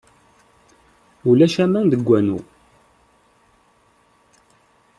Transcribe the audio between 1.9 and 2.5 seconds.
deg wanu.